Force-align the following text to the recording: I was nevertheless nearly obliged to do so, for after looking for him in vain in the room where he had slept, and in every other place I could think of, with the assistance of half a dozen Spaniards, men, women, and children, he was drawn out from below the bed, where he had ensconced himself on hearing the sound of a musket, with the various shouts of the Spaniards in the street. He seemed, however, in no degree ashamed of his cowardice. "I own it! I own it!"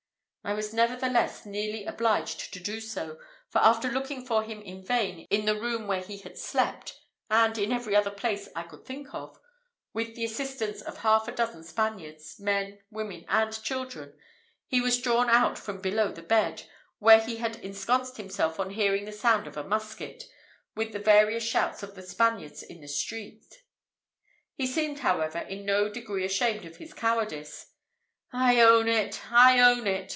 I 0.43 0.53
was 0.55 0.73
nevertheless 0.73 1.45
nearly 1.45 1.85
obliged 1.85 2.51
to 2.51 2.59
do 2.59 2.81
so, 2.81 3.19
for 3.51 3.59
after 3.59 3.91
looking 3.91 4.25
for 4.25 4.41
him 4.41 4.59
in 4.63 4.83
vain 4.83 5.27
in 5.29 5.45
the 5.45 5.53
room 5.55 5.85
where 5.85 6.01
he 6.01 6.17
had 6.17 6.35
slept, 6.35 6.99
and 7.29 7.55
in 7.59 7.71
every 7.71 7.95
other 7.95 8.09
place 8.09 8.49
I 8.55 8.63
could 8.63 8.83
think 8.83 9.13
of, 9.13 9.37
with 9.93 10.15
the 10.15 10.25
assistance 10.25 10.81
of 10.81 10.97
half 11.01 11.27
a 11.27 11.31
dozen 11.31 11.63
Spaniards, 11.63 12.39
men, 12.39 12.79
women, 12.89 13.23
and 13.29 13.61
children, 13.63 14.17
he 14.65 14.81
was 14.81 14.99
drawn 14.99 15.29
out 15.29 15.59
from 15.59 15.79
below 15.79 16.11
the 16.11 16.23
bed, 16.23 16.63
where 16.97 17.21
he 17.21 17.35
had 17.37 17.57
ensconced 17.57 18.17
himself 18.17 18.59
on 18.59 18.71
hearing 18.71 19.05
the 19.05 19.11
sound 19.11 19.45
of 19.45 19.57
a 19.57 19.63
musket, 19.63 20.23
with 20.75 20.91
the 20.91 20.97
various 20.97 21.43
shouts 21.47 21.83
of 21.83 21.93
the 21.93 22.01
Spaniards 22.01 22.63
in 22.63 22.81
the 22.81 22.87
street. 22.87 23.61
He 24.55 24.65
seemed, 24.65 24.99
however, 24.99 25.37
in 25.37 25.65
no 25.65 25.87
degree 25.87 26.25
ashamed 26.25 26.65
of 26.65 26.77
his 26.77 26.95
cowardice. 26.95 27.73
"I 28.33 28.59
own 28.59 28.87
it! 28.87 29.31
I 29.31 29.59
own 29.59 29.85
it!" 29.85 30.09